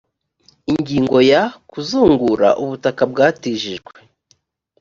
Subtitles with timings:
[0.73, 3.97] ingingo ya kuzungura ubutaka bwatishijwe